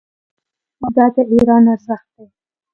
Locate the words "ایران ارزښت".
1.33-2.07